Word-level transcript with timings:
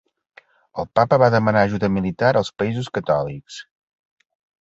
El 0.83 0.87
Papa 0.99 1.19
va 1.23 1.27
demanar 1.35 1.61
ajuda 1.67 1.89
militar 1.97 2.31
als 2.39 2.49
països 2.63 2.89
catòlics. 2.99 3.59